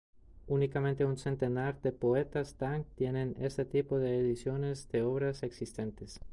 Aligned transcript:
Únicamente 0.47 1.05
un 1.05 1.15
centenar 1.19 1.79
de 1.83 1.91
poetas 1.91 2.55
Tang 2.55 2.85
tienen 2.95 3.35
este 3.39 3.65
tipo 3.65 3.99
de 3.99 4.17
ediciones 4.17 4.89
de 4.89 5.03
obras 5.03 5.43
existentes. 5.43 6.19